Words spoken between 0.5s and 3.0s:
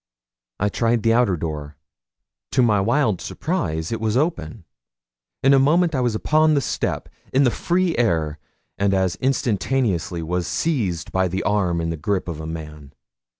I tried the outer door. To my